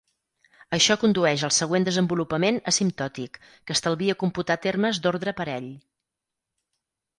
Això 0.77 0.95
condueix 1.01 1.43
al 1.47 1.53
següent 1.57 1.85
desenvolupament 1.89 2.57
asimptòtic, 2.73 3.39
que 3.67 3.77
estalvia 3.79 4.17
computar 4.25 4.59
termes 4.67 5.03
d'ordre 5.07 5.37
parell. 5.43 5.71